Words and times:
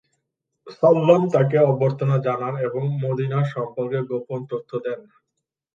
সাল্লাম 0.75 1.21
তাকে 1.33 1.57
অভ্যর্থনা 1.63 2.15
জানান 2.27 2.53
এবং 2.67 2.83
মদিনার 3.03 3.45
সম্পর্কে 3.53 3.99
গোপন 4.09 4.39
তথ্য 4.51 4.71
দেন। 4.85 4.99